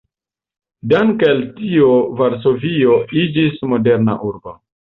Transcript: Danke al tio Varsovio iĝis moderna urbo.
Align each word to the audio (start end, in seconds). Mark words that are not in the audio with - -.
Danke 0.93 1.29
al 1.33 1.43
tio 1.59 1.91
Varsovio 2.23 2.99
iĝis 3.27 3.63
moderna 3.77 4.21
urbo. 4.33 4.59